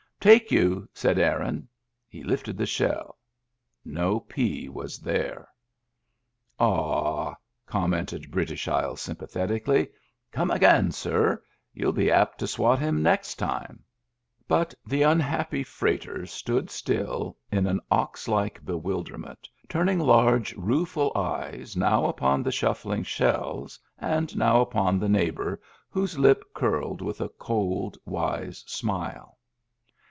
"Take 0.31 0.51
you," 0.51 0.87
said 0.93 1.17
Aaron. 1.17 1.67
He 2.07 2.21
lifted 2.23 2.55
the 2.55 2.67
shell. 2.67 3.17
No 3.83 4.19
pea 4.19 4.69
was 4.69 4.99
there! 4.99 5.47
"Aw!" 6.59 7.33
commented 7.65 8.29
British 8.29 8.67
Isles 8.67 9.01
sympathetic 9.01 9.67
ally." 9.67 9.87
Come 10.31 10.51
again, 10.51 10.91
sir. 10.91 11.41
You'll 11.73 11.91
be 11.91 12.11
apt 12.11 12.37
to 12.37 12.45
swat 12.45 12.77
him 12.77 13.01
next 13.01 13.37
time." 13.37 13.83
But 14.47 14.75
the 14.85 15.01
unhappy 15.01 15.63
freighter 15.63 16.27
stood 16.27 16.69
still 16.69 17.35
in 17.51 17.65
an 17.65 17.79
ox 17.89 18.27
like 18.27 18.63
bewilderment, 18.63 19.49
turning 19.67 19.97
large, 19.97 20.55
rueful 20.55 21.11
eyes 21.15 21.75
now 21.75 22.05
upon 22.05 22.43
the 22.43 22.51
shuffling 22.51 23.01
shells 23.01 23.79
and 23.97 24.37
now 24.37 24.61
upon 24.61 24.99
the 24.99 25.09
neigh 25.09 25.31
•bor, 25.31 25.57
whose 25.89 26.19
lip 26.19 26.43
curled 26.53 27.01
with 27.01 27.21
a 27.21 27.29
cold, 27.29 27.97
wise 28.05 28.63
smile. 28.67 29.39